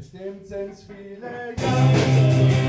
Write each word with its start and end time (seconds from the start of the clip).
Bestimmt 0.00 0.46
sind's 0.46 0.84
viele 0.84 1.54
Jahre. 1.60 2.59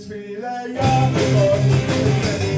this 0.00 0.08
feel 0.08 0.40
like 0.40 0.76
I'm 0.82 2.49